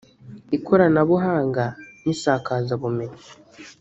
[0.57, 1.63] Ikoranabuhanga
[2.03, 3.21] n’Isakazabumenyi